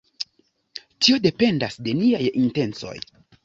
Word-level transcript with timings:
Tio 1.03 1.21
dependas 1.27 1.79
de 1.89 1.95
niaj 2.03 2.25
intencoj. 2.43 2.99